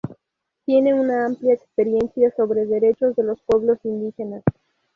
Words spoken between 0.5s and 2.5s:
Tiene una amplia experiencia